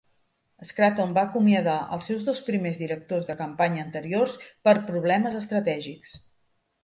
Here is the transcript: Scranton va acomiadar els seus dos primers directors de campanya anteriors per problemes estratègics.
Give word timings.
Scranton 0.67 1.11
va 1.17 1.23
acomiadar 1.27 1.75
els 1.97 2.07
seus 2.11 2.23
dos 2.29 2.41
primers 2.47 2.79
directors 2.85 3.27
de 3.31 3.35
campanya 3.43 3.83
anteriors 3.87 4.39
per 4.69 4.75
problemes 4.89 5.39
estratègics. 5.43 6.17